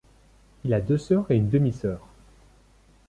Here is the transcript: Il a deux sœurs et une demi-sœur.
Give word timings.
Il 0.65 0.73
a 0.73 0.81
deux 0.81 0.97
sœurs 0.97 1.29
et 1.29 1.35
une 1.35 1.47
demi-sœur. 1.51 2.07